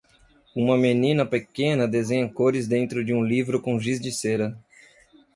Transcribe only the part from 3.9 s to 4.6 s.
de cera